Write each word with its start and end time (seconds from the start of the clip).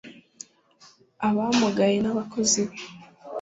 abamugaye 1.27 1.95
n'abakozi 2.01 2.61
be 2.69 2.75